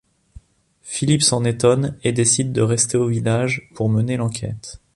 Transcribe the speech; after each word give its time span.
Philippe 0.81 1.21
s'en 1.21 1.43
étonne 1.45 1.95
et 2.03 2.11
décide 2.11 2.51
de 2.53 2.61
rester 2.63 2.97
au 2.97 3.05
village 3.07 3.69
pour 3.75 3.87
mener 3.87 4.17
l'enquête. 4.17 4.81